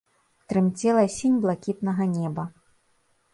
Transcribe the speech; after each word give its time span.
Трымцела 0.53 1.03
сінь 1.17 1.35
блакітнага 1.43 2.09
неба. 2.15 2.47